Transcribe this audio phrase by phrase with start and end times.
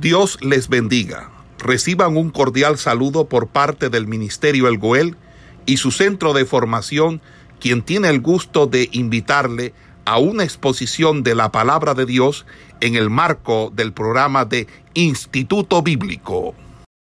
[0.00, 1.30] Dios les bendiga.
[1.58, 5.16] Reciban un cordial saludo por parte del Ministerio El Goel
[5.64, 7.22] y su centro de formación,
[7.60, 9.72] quien tiene el gusto de invitarle
[10.04, 12.44] a una exposición de la palabra de Dios
[12.82, 16.54] en el marco del programa de Instituto Bíblico.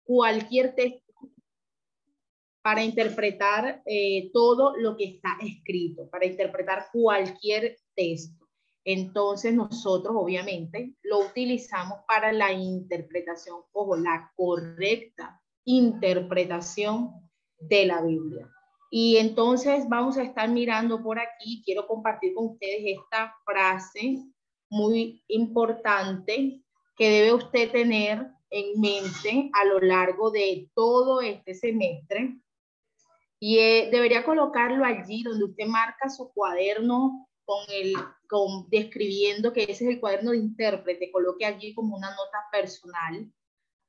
[0.04, 1.02] Cualquier texto
[2.62, 8.41] para interpretar eh, todo lo que está escrito, para interpretar cualquier texto.
[8.84, 17.12] Entonces nosotros obviamente lo utilizamos para la interpretación, ojo, la correcta interpretación
[17.60, 18.50] de la Biblia.
[18.90, 24.18] Y entonces vamos a estar mirando por aquí, quiero compartir con ustedes esta frase
[24.70, 26.62] muy importante
[26.98, 32.38] que debe usted tener en mente a lo largo de todo este semestre.
[33.40, 37.94] Y eh, debería colocarlo allí donde usted marca su cuaderno con el,
[38.28, 43.32] con, describiendo que ese es el cuaderno de intérprete, coloque allí como una nota personal,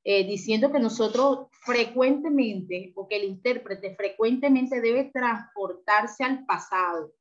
[0.05, 7.12] eh, diciendo que nosotros frecuentemente, o que el intérprete frecuentemente debe transportarse al pasado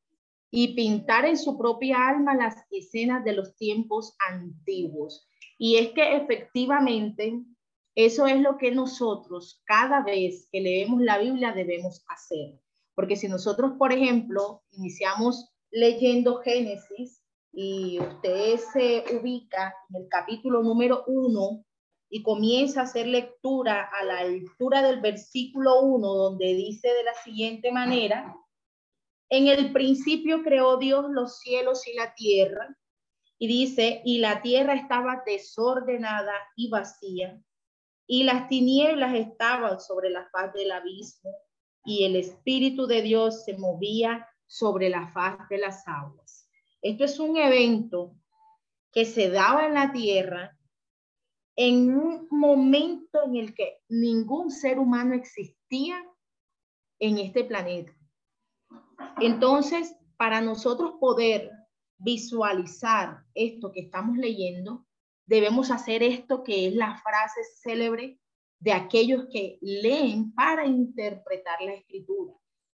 [0.50, 5.28] y pintar en su propia alma las escenas de los tiempos antiguos.
[5.58, 7.40] Y es que efectivamente
[7.96, 12.60] eso es lo que nosotros cada vez que leemos la Biblia debemos hacer.
[12.96, 20.62] Porque si nosotros, por ejemplo, iniciamos leyendo Génesis y usted se ubica en el capítulo
[20.62, 21.66] número uno
[22.10, 27.14] y comienza a hacer lectura a la altura del versículo uno, donde dice de la
[27.24, 28.36] siguiente manera,
[29.30, 32.78] en el principio creó Dios los cielos y la tierra,
[33.40, 37.42] y dice, y la tierra estaba desordenada y vacía,
[38.06, 41.32] y las tinieblas estaban sobre la faz del abismo,
[41.86, 46.50] y el Espíritu de Dios se movía sobre la faz de las aguas.
[46.82, 48.18] Esto es un evento
[48.92, 50.58] que se daba en la tierra
[51.56, 56.06] en un momento en el que ningún ser humano existía
[57.00, 57.96] en este planeta.
[59.22, 61.50] Entonces, para nosotros poder
[61.98, 64.86] visualizar esto que estamos leyendo,
[65.26, 68.20] debemos hacer esto que es la frase célebre
[68.60, 72.34] de aquellos que leen para interpretar la escritura.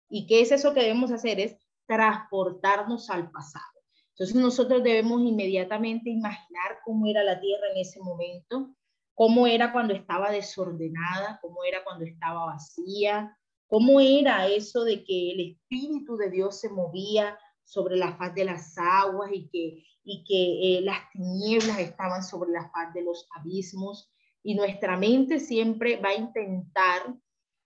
[0.07, 1.39] ¿Y qué es eso que debemos hacer?
[1.41, 3.75] Es transportarnos al pasado.
[4.11, 8.73] Entonces nosotros debemos inmediatamente imaginar cómo era la tierra en ese momento,
[9.13, 13.37] cómo era cuando estaba desordenada, cómo era cuando estaba vacía,
[13.67, 18.45] cómo era eso de que el Espíritu de Dios se movía sobre la faz de
[18.45, 23.27] las aguas y que, y que eh, las tinieblas estaban sobre la faz de los
[23.35, 24.09] abismos.
[24.43, 27.15] Y nuestra mente siempre va a intentar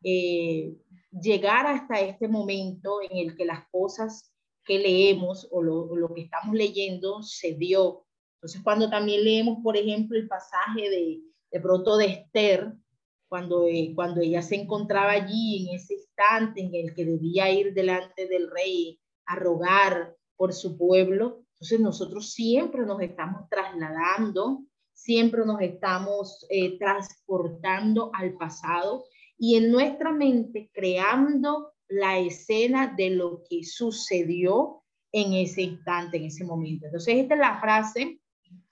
[0.04, 0.78] eh,
[1.12, 4.34] llegar hasta este momento en el que las cosas
[4.64, 8.06] que leemos o lo, que estamos leyendo se dio.
[8.36, 11.22] Entonces, cuando también leemos, por ejemplo, el pasaje de,
[11.52, 12.74] de pronto de Esther,
[13.28, 17.74] cuando, eh, cuando ella se encontraba allí en ese instante en el que debía ir
[17.74, 25.46] delante del rey a rogar por su pueblo, entonces nosotros siempre nos estamos trasladando, siempre
[25.46, 29.06] nos estamos eh, transportando al pasado
[29.40, 36.26] y en nuestra mente creando la escena de lo que sucedió en ese instante, en
[36.26, 36.86] ese momento.
[36.86, 38.20] Entonces, esta es la frase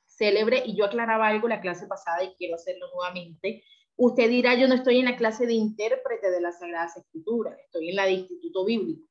[0.05, 3.63] célebre y yo aclaraba algo la clase pasada y quiero hacerlo nuevamente.
[3.95, 7.89] Usted dirá, yo no estoy en la clase de intérprete de las Sagradas Escrituras, estoy
[7.89, 9.07] en la de Instituto Bíblico.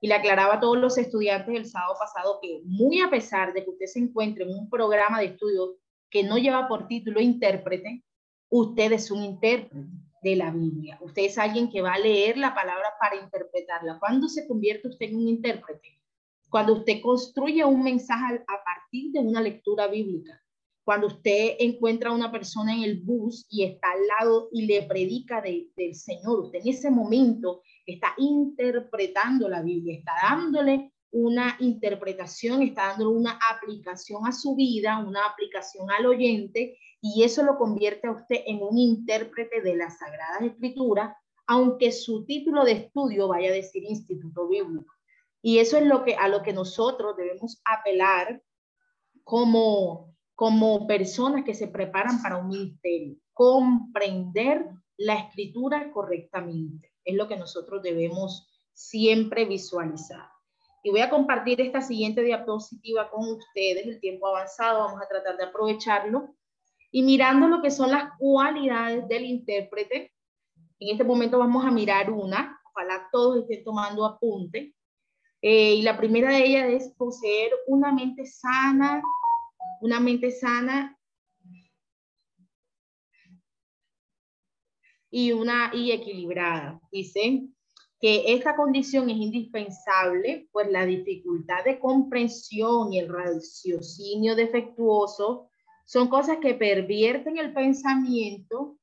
[0.00, 3.64] Y le aclaraba a todos los estudiantes el sábado pasado que muy a pesar de
[3.64, 5.76] que usted se encuentre en un programa de estudio
[6.08, 8.02] que no lleva por título intérprete,
[8.48, 9.76] usted es un intérprete
[10.22, 10.98] de la Biblia.
[11.00, 13.98] Usted es alguien que va a leer la palabra para interpretarla.
[13.98, 16.00] ¿Cuándo se convierte usted en un intérprete?
[16.48, 20.42] Cuando usted construye un mensaje a partir de una lectura bíblica.
[20.84, 24.82] Cuando usted encuentra a una persona en el bus y está al lado y le
[24.82, 32.62] predica del Señor, usted en ese momento está interpretando la Biblia, está dándole una interpretación,
[32.62, 38.06] está dándole una aplicación a su vida, una aplicación al oyente y eso lo convierte
[38.06, 41.16] a usted en un intérprete de las Sagradas Escrituras,
[41.46, 44.94] aunque su título de estudio vaya a decir Instituto Bíblico.
[45.42, 48.42] Y eso es lo que, a lo que nosotros debemos apelar
[49.24, 56.92] como, como personas que se preparan para un ministerio, comprender la escritura correctamente.
[57.04, 60.28] Es lo que nosotros debemos siempre visualizar.
[60.82, 63.86] Y voy a compartir esta siguiente diapositiva con ustedes.
[63.86, 66.34] El tiempo avanzado, vamos a tratar de aprovecharlo
[66.92, 70.12] y mirando lo que son las cualidades del intérprete,
[70.80, 74.74] en este momento vamos a mirar una, ojalá todos estén tomando apunte.
[75.42, 79.02] Eh, y la primera de ellas es poseer una mente sana,
[79.80, 80.98] una mente sana
[85.10, 86.80] y una y equilibrada.
[86.90, 87.48] Dice
[88.00, 95.50] que esta condición es indispensable, pues la dificultad de comprensión y el raciocinio defectuoso
[95.84, 98.78] son cosas que pervierten el pensamiento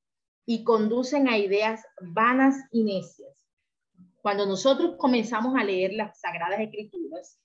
[0.46, 3.44] y conducen a ideas vanas y necias.
[4.22, 7.40] Cuando nosotros comenzamos a leer las Sagradas Escrituras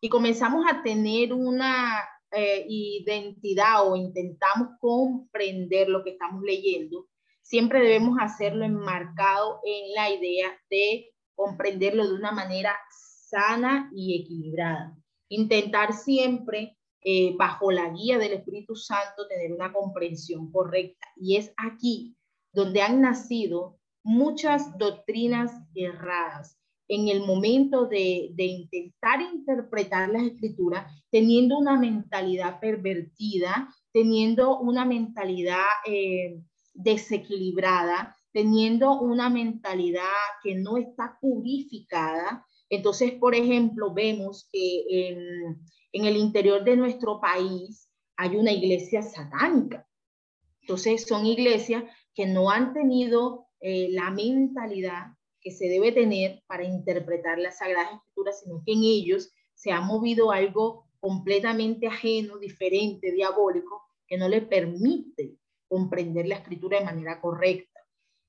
[0.00, 7.08] y comenzamos a tener una eh, identidad o intentamos comprender lo que estamos leyendo,
[7.42, 14.96] siempre debemos hacerlo enmarcado en la idea de comprenderlo de una manera sana y equilibrada.
[15.28, 21.06] Intentar siempre, eh, bajo la guía del Espíritu Santo, tener una comprensión correcta.
[21.16, 22.16] Y es aquí
[22.52, 31.58] donde han nacido muchas doctrinas erradas en el momento de, intentar interpretar las escrituras, teniendo
[31.58, 36.40] una mentalidad pervertida, teniendo una mentalidad eh,
[36.74, 40.12] desequilibrada, teniendo una mentalidad
[40.42, 42.46] que no está purificada.
[42.68, 49.88] Entonces, por ejemplo, vemos que en, el interior de nuestro país hay una iglesia satánica.
[50.60, 51.84] Entonces, son iglesias
[52.14, 57.94] que no han tenido eh, la mentalidad que se debe tener para interpretar las Sagradas
[57.94, 64.28] Escrituras, sino que en ellos se ha movido algo completamente ajeno, diferente, diabólico, que no
[64.28, 65.38] le permite
[65.68, 67.75] comprender la escritura de manera correcta.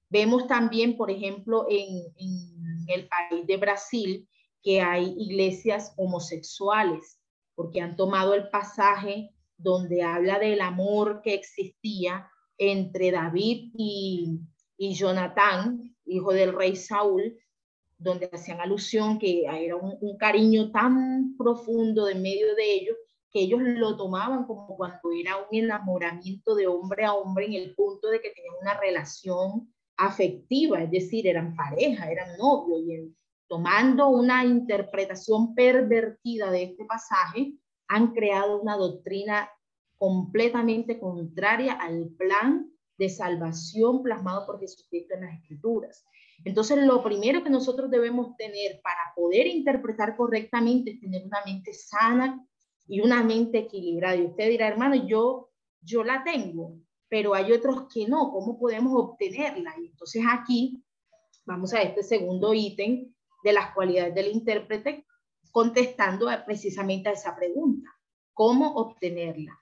[0.10, 4.30] Vemos también, por ejemplo, en, en el país de Brasil,
[4.62, 7.20] que hay iglesias homosexuales,
[7.56, 14.40] porque han tomado el pasaje donde habla del amor que existía entre David y,
[14.78, 17.38] y Jonatán, hijo del rey Saúl,
[17.98, 22.98] donde hacían alusión que era un, cariño tan profundo de medio de ellos
[23.32, 27.76] que ellos lo tomaban como cuando era un enamoramiento de hombre a hombre en el
[27.76, 33.16] punto de que tenían una relación afectiva, es decir, eran pareja, eran novios, y
[33.48, 37.54] tomando una interpretación pervertida de este pasaje,
[37.88, 39.50] han creado una doctrina
[39.98, 46.06] completamente contraria al plan de salvación plasmado por Jesucristo en las Escrituras.
[46.44, 51.74] Entonces, lo primero que nosotros debemos tener para poder interpretar correctamente es tener una mente
[51.74, 52.46] sana
[52.88, 54.16] y una mente equilibrada.
[54.16, 55.50] Y usted dirá, hermano, yo,
[55.82, 56.78] yo la tengo,
[57.10, 58.32] pero hay otros que no.
[58.32, 59.74] ¿Cómo podemos obtenerla?
[59.80, 60.84] Y entonces aquí
[61.46, 63.14] vamos a este segundo ítem
[63.44, 65.06] de las cualidades del intérprete,
[65.52, 67.90] contestando precisamente a esa pregunta.
[68.34, 69.58] ¿Cómo obtenerla?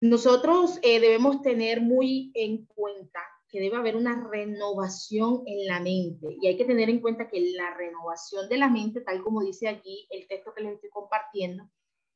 [0.00, 6.36] Nosotros eh, debemos tener muy en cuenta que debe haber una renovación en la mente
[6.40, 9.68] y hay que tener en cuenta que la renovación de la mente, tal como dice
[9.68, 11.68] aquí el texto que les estoy compartiendo,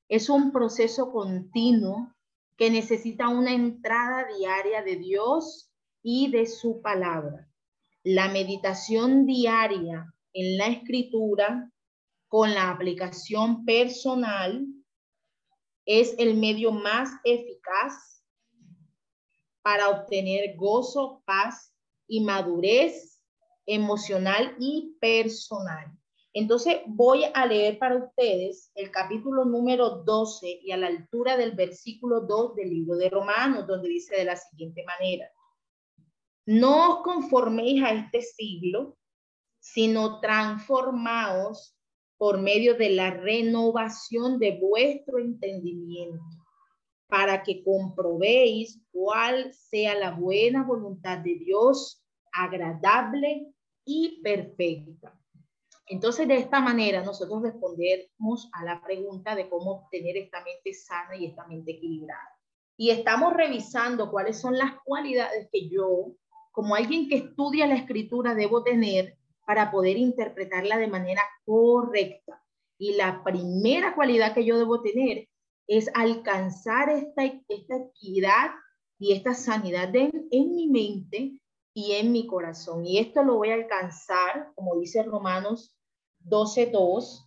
[0.09, 2.15] es un proceso continuo
[2.57, 5.73] que necesita una entrada diaria de Dios
[6.03, 7.49] y de su palabra.
[8.05, 11.71] La meditación diaria en la escritura
[12.29, 14.67] con la aplicación personal
[15.85, 18.25] es el medio más eficaz
[19.63, 21.73] para obtener gozo, paz
[22.07, 23.21] y madurez
[23.67, 25.97] emocional y personal.
[26.35, 31.53] Entonces voy a leer para ustedes el capítulo número 12 y a la altura del
[31.53, 35.31] versículo 2 del libro de Romanos, donde dice de la siguiente manera,
[36.47, 38.97] no os conforméis a este siglo,
[39.61, 41.77] sino transformaos
[42.17, 46.25] por medio de la renovación de vuestro entendimiento,
[47.09, 53.53] para que comprobéis cuál sea la buena voluntad de Dios, agradable
[53.85, 55.22] y perfecta.
[55.87, 61.17] Entonces, de esta manera, nosotros respondemos a la pregunta de cómo obtener esta mente sana
[61.17, 62.39] y esta mente equilibrada.
[62.77, 66.13] Y estamos revisando cuáles son las cualidades que yo,
[66.53, 72.43] como alguien que estudia la escritura, debo tener para poder interpretarla de manera correcta.
[72.79, 75.29] Y la primera cualidad que yo debo tener
[75.67, 78.51] es alcanzar esta, esta equidad
[78.99, 81.42] y esta sanidad en, en mi mente
[81.75, 82.87] y en mi corazón.
[82.87, 85.75] Y esto lo voy a alcanzar, como dice Romanos
[86.25, 87.27] 12.2,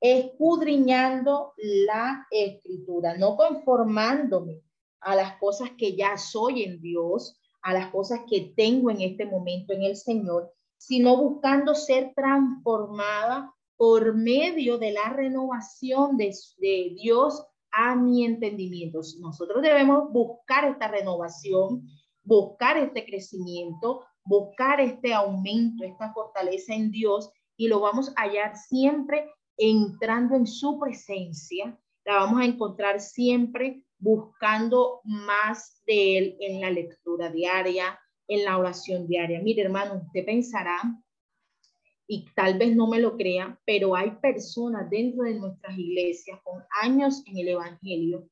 [0.00, 4.62] escudriñando la escritura, no conformándome
[5.00, 9.26] a las cosas que ya soy en Dios, a las cosas que tengo en este
[9.26, 16.32] momento en el Señor, sino buscando ser transformada por medio de la renovación de,
[16.94, 19.00] Dios a mi entendimiento.
[19.20, 21.86] Nosotros debemos buscar esta renovación,
[22.26, 28.56] buscar este crecimiento, buscar este aumento, esta fortaleza en Dios y lo vamos a hallar
[28.56, 31.78] siempre entrando en su presencia.
[32.04, 38.58] La vamos a encontrar siempre buscando más de Él en la lectura diaria, en la
[38.58, 39.40] oración diaria.
[39.40, 40.82] Mire, hermano, usted pensará,
[42.08, 46.62] y tal vez no me lo crea, pero hay personas dentro de nuestras iglesias con
[46.82, 48.28] años en el Evangelio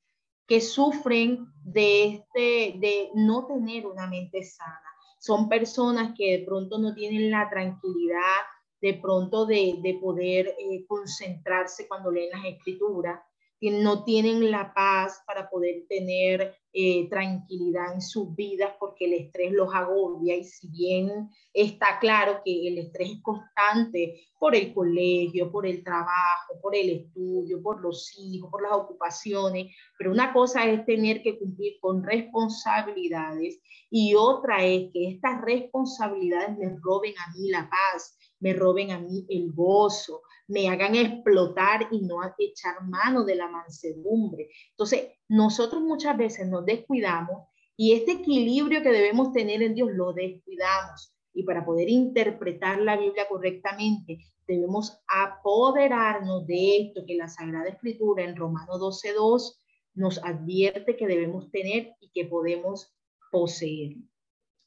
[0.46, 4.80] que sufren de, este, de no tener una mente sana.
[5.18, 8.42] Son personas que de pronto no tienen la tranquilidad,
[8.80, 13.20] de pronto de, de poder eh, concentrarse cuando leen las escrituras,
[13.60, 19.12] que no tienen la paz para poder tener eh, tranquilidad en sus vidas porque el
[19.12, 20.36] estrés los agobia.
[20.36, 25.84] Y si bien está claro que el estrés es constante por el colegio, por el
[25.84, 31.22] trabajo, por el estudio, por los hijos, por las ocupaciones, pero una cosa es tener
[31.22, 37.70] que cumplir con responsabilidades y otra es que estas responsabilidades me roben a mí la
[37.70, 43.34] paz, me roben a mí el gozo, me hagan explotar y no echar mano de
[43.36, 44.48] la mansedumbre.
[44.70, 50.12] Entonces, nosotros muchas veces nos descuidamos y este equilibrio que debemos tener en Dios lo
[50.12, 51.12] descuidamos.
[51.32, 58.24] Y para poder interpretar la Biblia correctamente, debemos apoderarnos de esto que la Sagrada Escritura
[58.24, 59.56] en Romano 12.2
[59.94, 62.94] nos advierte que debemos tener y que podemos
[63.32, 63.96] poseer.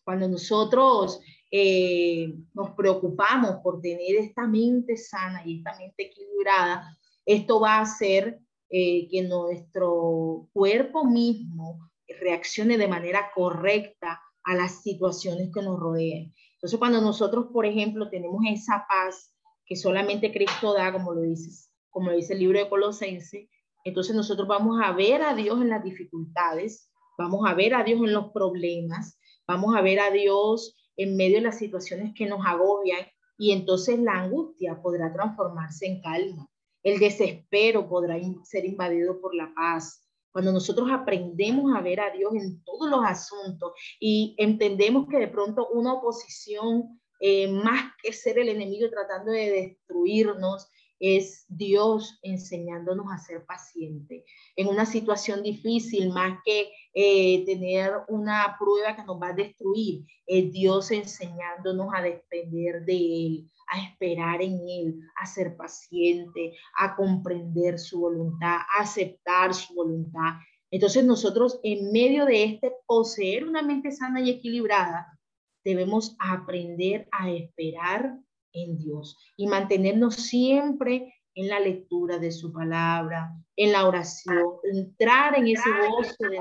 [0.04, 7.60] Cuando nosotros eh, nos preocupamos por tener esta mente sana y esta mente equilibrada, esto
[7.60, 8.40] va a hacer
[8.70, 11.90] eh, que nuestro cuerpo mismo
[12.20, 16.34] reaccione de manera correcta a las situaciones que nos rodean.
[16.54, 19.34] Entonces, cuando nosotros, por ejemplo, tenemos esa paz
[19.66, 23.50] que solamente Cristo da, como lo dices, como dice el libro de Colosenses,
[23.84, 28.00] entonces nosotros vamos a ver a Dios en las dificultades, vamos a ver a Dios
[28.02, 32.46] en los problemas, vamos a ver a Dios en medio de las situaciones que nos
[32.46, 33.06] agobian
[33.38, 36.50] y entonces la angustia podrá transformarse en calma.
[36.84, 40.04] El desespero podrá ser invadido por la paz.
[40.32, 45.28] Cuando nosotros aprendemos a ver a Dios en todos los asuntos y entendemos que de
[45.28, 50.68] pronto una oposición, eh, más que ser el enemigo tratando de destruirnos,
[51.00, 54.24] es Dios enseñándonos a ser pacientes.
[54.56, 60.06] En una situación difícil, más que eh, tener una prueba que nos va a destruir,
[60.26, 66.96] es Dios enseñándonos a depender de Él, a esperar en Él, a ser paciente, a
[66.96, 70.40] comprender su voluntad, a aceptar su voluntad.
[70.72, 75.18] Entonces nosotros en medio de este poseer una mente sana y equilibrada,
[75.64, 78.18] debemos aprender a esperar
[78.54, 85.38] en Dios y mantenernos siempre en la lectura de su palabra, en la oración, entrar
[85.38, 86.40] en ese gozo de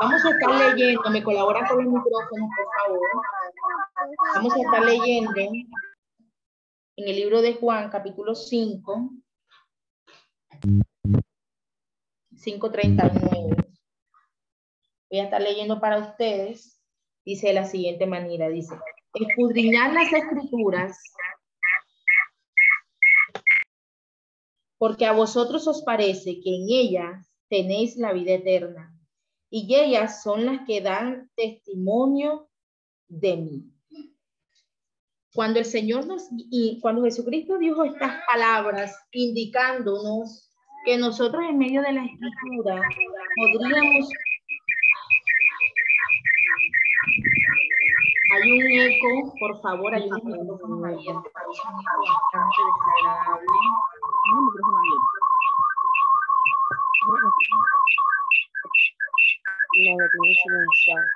[0.00, 3.00] Vamos a estar leyendo, me colabora con el micrófono, por favor.
[4.34, 5.68] Vamos a estar leyendo en
[6.96, 9.10] el libro de Juan, capítulo 5,
[12.42, 13.56] 539.
[15.10, 16.75] Voy a estar leyendo para ustedes
[17.26, 18.74] dice de la siguiente manera, dice,
[19.12, 20.96] escudriñar las escrituras
[24.78, 28.94] porque a vosotros os parece que en ellas tenéis la vida eterna
[29.50, 32.48] y ellas son las que dan testimonio
[33.08, 33.72] de mí.
[35.34, 40.50] Cuando el Señor nos y cuando Jesucristo dijo estas palabras indicándonos
[40.84, 42.80] que nosotros en medio de la escritura
[43.36, 44.08] podríamos
[48.46, 51.10] Hay un eco, por favor, hay un micrófono abierto.
[51.10, 51.32] Un eco
[52.06, 53.58] bastante desagradable.
[54.32, 55.14] Un micrófono abierto.
[59.82, 61.06] No, lo tengo silenciado.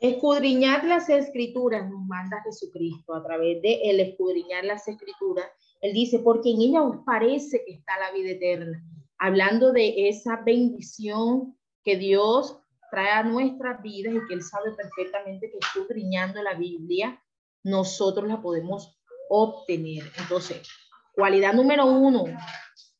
[0.00, 5.46] Escudriñar las escrituras nos manda Jesucristo a través de el escudriñar las escrituras.
[5.80, 8.82] Él dice, porque en ella os parece que está la vida eterna.
[9.18, 12.58] Hablando de esa bendición que Dios
[12.90, 17.22] trae a nuestras vidas y que Él sabe perfectamente que escudriñando la Biblia,
[17.64, 20.04] nosotros la podemos obtener.
[20.18, 20.68] Entonces,
[21.14, 22.24] cualidad número uno,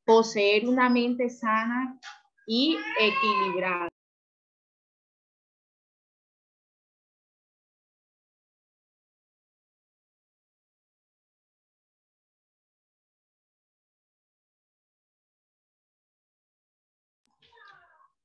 [0.05, 1.99] poseer una mente sana
[2.47, 3.89] y equilibrada.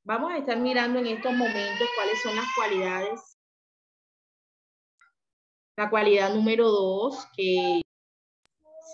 [0.05, 3.39] Vamos a estar mirando en estos momentos cuáles son las cualidades.
[5.77, 7.81] La cualidad número dos, que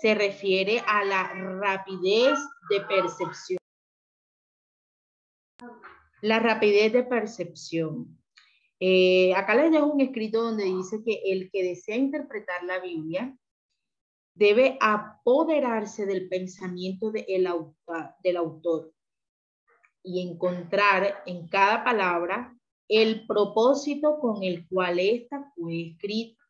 [0.00, 2.38] se refiere a la rapidez
[2.70, 3.58] de percepción.
[6.22, 8.16] La rapidez de percepción.
[8.78, 13.36] Eh, acá les dejo un escrito donde dice que el que desea interpretar la Biblia
[14.36, 17.10] debe apoderarse del pensamiento
[17.48, 18.94] autor, del autor
[20.02, 22.56] y encontrar en cada palabra
[22.88, 26.42] el propósito con el cual ésta fue escrita.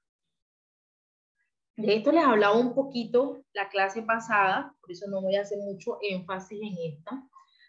[1.76, 5.58] De esto les hablaba un poquito la clase pasada, por eso no voy a hacer
[5.58, 7.22] mucho énfasis en esta,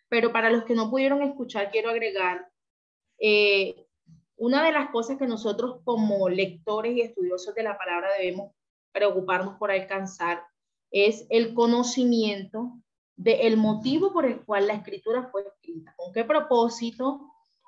[0.10, 2.50] pero para los que no pudieron escuchar, quiero agregar,
[3.20, 3.88] eh,
[4.36, 8.52] una de las cosas que nosotros como lectores y estudiosos de la palabra debemos
[8.92, 10.44] preocuparnos por alcanzar
[10.92, 12.74] es el conocimiento
[13.24, 17.22] del motivo por el cual la escritura fue escrita, con qué propósito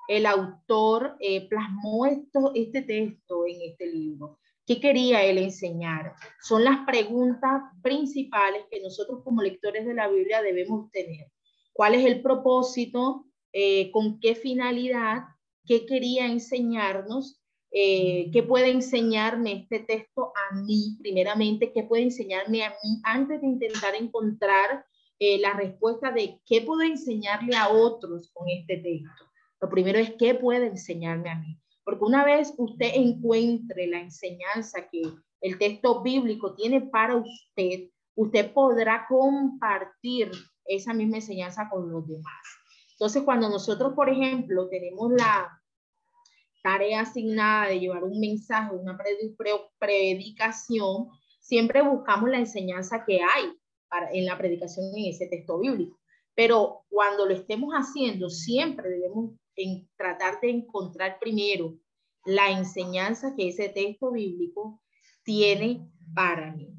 [0.08, 4.38] el autor eh, plasmó esto, este texto en este libro.
[4.66, 6.14] ¿Qué quería él enseñar?
[6.42, 11.30] Son las preguntas principales que nosotros como lectores de la Biblia debemos tener.
[11.72, 13.26] ¿Cuál es el propósito?
[13.52, 15.22] Eh, ¿Con qué finalidad?
[15.64, 17.40] ¿Qué quería enseñarnos?
[17.70, 21.72] Eh, ¿Qué puede enseñarme este texto a mí, primeramente?
[21.72, 24.84] ¿Qué puede enseñarme a mí antes de intentar encontrar
[25.24, 29.24] eh, la respuesta de qué puedo enseñarle a otros con este texto?
[29.60, 31.58] Lo primero es qué puede enseñarme a mí.
[31.84, 35.02] Porque una vez usted encuentre la enseñanza que
[35.40, 40.30] el texto bíblico tiene para usted, usted podrá compartir
[40.64, 42.42] esa misma enseñanza con los demás.
[42.92, 45.60] Entonces, cuando nosotros, por ejemplo, tenemos la
[46.62, 48.98] tarea asignada de llevar un mensaje, una
[49.78, 51.08] predicación,
[51.40, 53.52] siempre buscamos la enseñanza que hay
[54.12, 55.98] en la predicación en ese texto bíblico.
[56.34, 59.32] Pero cuando lo estemos haciendo, siempre debemos
[59.96, 61.78] tratar de encontrar primero
[62.24, 64.80] la enseñanza que ese texto bíblico
[65.22, 66.74] tiene para mí.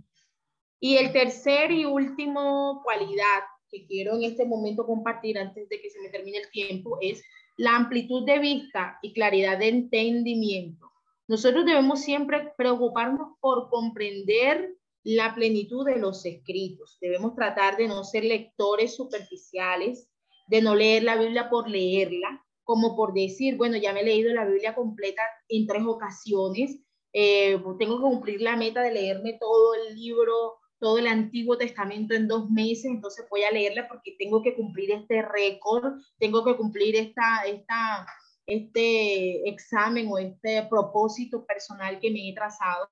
[0.80, 5.90] Y el tercer y último cualidad que quiero en este momento compartir antes de que
[5.90, 7.24] se me termine el tiempo es
[7.58, 10.92] la amplitud de vista y claridad de entendimiento.
[11.28, 16.98] Nosotros debemos siempre preocuparnos por comprender la plenitud de los escritos.
[17.00, 20.10] Debemos tratar de no ser lectores superficiales,
[20.48, 24.34] de no leer la Biblia por leerla, como por decir, bueno, ya me he leído
[24.34, 26.82] la Biblia completa en tres ocasiones,
[27.14, 32.14] eh, tengo que cumplir la meta de leerme todo el libro todo el Antiguo Testamento
[32.14, 36.58] en dos meses, entonces voy a leerla porque tengo que cumplir este récord, tengo que
[36.58, 38.06] cumplir esta, esta,
[38.46, 42.90] este examen o este propósito personal que me he trazado.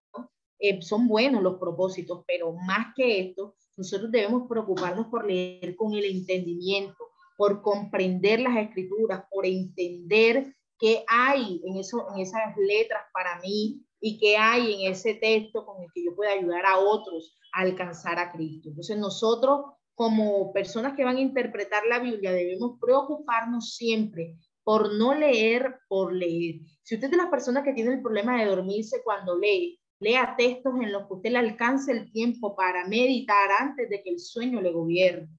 [0.65, 5.93] Eh, son buenos los propósitos, pero más que esto, nosotros debemos preocuparnos por leer con
[5.93, 6.95] el entendimiento,
[7.35, 13.85] por comprender las escrituras, por entender qué hay en, eso, en esas letras para mí
[13.99, 18.17] y qué hay en ese texto con el que yo pueda ayudar a otros alcanzar
[18.17, 18.69] a Cristo.
[18.69, 25.13] Entonces nosotros como personas que van a interpretar la Biblia debemos preocuparnos siempre por no
[25.13, 26.61] leer por leer.
[26.83, 30.35] Si usted es de las personas que tiene el problema de dormirse cuando lee, lea
[30.37, 34.19] textos en los que usted le alcance el tiempo para meditar antes de que el
[34.19, 35.29] sueño le gobierne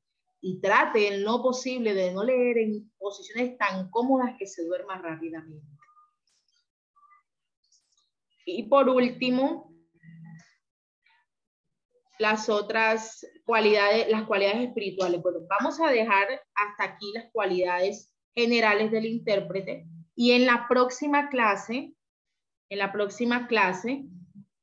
[0.40, 5.00] y trate en lo posible de no leer en posiciones tan cómodas que se duerma
[5.00, 5.66] rápidamente.
[8.46, 9.74] Y por último,
[12.18, 15.22] las otras cualidades, las cualidades espirituales.
[15.22, 21.28] Bueno, vamos a dejar hasta aquí las cualidades generales del intérprete y en la próxima
[21.28, 21.94] clase,
[22.68, 24.04] en la próxima clase